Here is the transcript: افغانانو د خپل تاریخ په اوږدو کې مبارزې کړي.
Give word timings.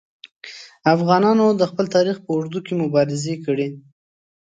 افغانانو 0.93 1.45
د 1.59 1.61
خپل 1.71 1.85
تاریخ 1.95 2.17
په 2.21 2.29
اوږدو 2.35 2.59
کې 2.65 2.73
مبارزې 2.83 3.35
کړي. 3.45 3.67